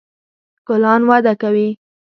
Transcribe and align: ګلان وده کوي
ګلان 0.67 1.01
وده 1.09 1.33
کوي 1.41 1.69